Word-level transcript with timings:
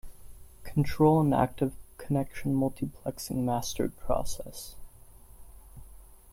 Control 0.63 1.21
an 1.21 1.31
active 1.31 1.73
connection 1.99 2.55
multiplexing 2.55 3.35
master 3.43 3.87
process. 3.87 4.73